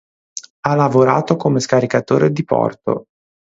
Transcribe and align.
Ha 0.61 0.73
lavorato 0.73 1.35
come 1.35 1.59
scaricatore 1.59 2.31
di 2.31 2.43
porto. 2.43 3.05